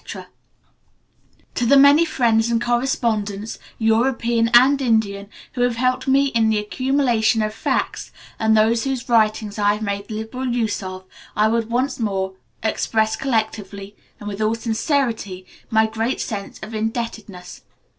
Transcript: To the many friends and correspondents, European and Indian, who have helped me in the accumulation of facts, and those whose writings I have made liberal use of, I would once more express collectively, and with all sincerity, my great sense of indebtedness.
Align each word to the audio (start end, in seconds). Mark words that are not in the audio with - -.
To 1.53 1.63
the 1.67 1.77
many 1.77 2.05
friends 2.05 2.49
and 2.49 2.59
correspondents, 2.59 3.59
European 3.77 4.49
and 4.51 4.81
Indian, 4.81 5.29
who 5.53 5.61
have 5.61 5.75
helped 5.75 6.07
me 6.07 6.29
in 6.29 6.49
the 6.49 6.57
accumulation 6.57 7.43
of 7.43 7.53
facts, 7.53 8.11
and 8.39 8.57
those 8.57 8.83
whose 8.83 9.07
writings 9.07 9.59
I 9.59 9.73
have 9.75 9.83
made 9.83 10.09
liberal 10.09 10.47
use 10.47 10.81
of, 10.81 11.05
I 11.35 11.49
would 11.49 11.69
once 11.69 11.99
more 11.99 12.33
express 12.63 13.15
collectively, 13.15 13.95
and 14.19 14.27
with 14.27 14.41
all 14.41 14.55
sincerity, 14.55 15.45
my 15.69 15.85
great 15.85 16.19
sense 16.19 16.57
of 16.63 16.73
indebtedness. 16.73 17.61